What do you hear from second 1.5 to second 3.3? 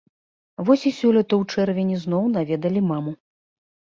чэрвені зноў наведалі маму.